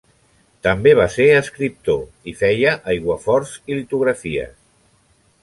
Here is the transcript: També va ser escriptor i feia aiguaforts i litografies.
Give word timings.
També 0.67 0.93
va 0.99 1.05
ser 1.15 1.27
escriptor 1.41 2.31
i 2.31 2.33
feia 2.41 2.73
aiguaforts 2.95 3.53
i 3.75 3.79
litografies. 3.81 4.59